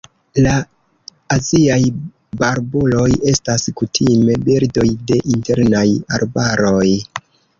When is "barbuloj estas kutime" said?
2.39-4.39